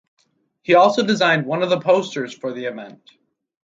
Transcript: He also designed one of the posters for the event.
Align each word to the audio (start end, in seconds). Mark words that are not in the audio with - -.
He 0.63 0.73
also 0.73 1.05
designed 1.05 1.45
one 1.45 1.61
of 1.61 1.69
the 1.69 1.79
posters 1.79 2.35
for 2.35 2.53
the 2.53 2.65
event. 2.65 3.07